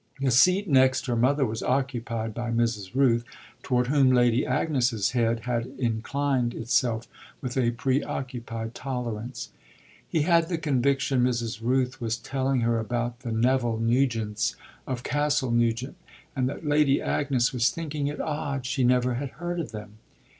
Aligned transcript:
The 0.19 0.31
seat 0.31 0.67
next 0.67 1.05
her 1.05 1.15
mother 1.15 1.45
was 1.45 1.61
occupied 1.61 2.33
by 2.33 2.49
Mrs. 2.49 2.95
Rooth, 2.95 3.23
toward 3.61 3.85
whom 3.85 4.09
Lady 4.09 4.47
Agnes's 4.47 5.11
head 5.11 5.41
had 5.41 5.67
inclined 5.77 6.55
itself 6.55 7.07
with 7.39 7.55
a 7.55 7.69
preoccupied 7.69 8.73
tolerance. 8.73 9.49
He 10.09 10.23
had 10.23 10.49
the 10.49 10.57
conviction 10.57 11.21
Mrs. 11.23 11.59
Rooth 11.61 12.01
was 12.01 12.17
telling 12.17 12.61
her 12.61 12.79
about 12.79 13.19
the 13.19 13.31
Neville 13.31 13.77
Nugents 13.77 14.55
of 14.87 15.03
Castle 15.03 15.51
Nugent 15.51 15.97
and 16.35 16.49
that 16.49 16.65
Lady 16.65 16.99
Agnes 16.99 17.53
was 17.53 17.69
thinking 17.69 18.07
it 18.07 18.19
odd 18.19 18.65
she 18.65 18.83
never 18.83 19.13
had 19.13 19.29
heard 19.37 19.59
of 19.59 19.71
them. 19.71 19.99